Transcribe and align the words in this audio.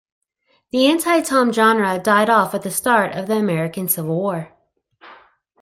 The 0.71 0.87
anti-Tom 0.87 1.53
genre 1.53 1.99
died 1.99 2.27
off 2.27 2.53
with 2.53 2.63
the 2.63 2.71
start 2.71 3.11
of 3.11 3.27
the 3.27 3.35
American 3.37 3.87
Civil 3.87 4.15
War. 4.15 4.51